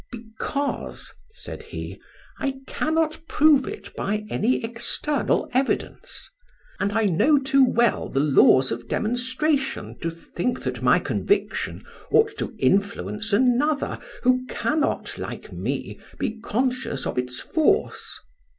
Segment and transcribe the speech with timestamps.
[0.11, 2.01] "'Because,' said he,
[2.39, 6.27] 'I cannot prove it by any external evidence;
[6.79, 12.35] and I know too well the laws of demonstration to think that my conviction ought
[12.39, 18.19] to influence another, who cannot, like me, be conscious of its force.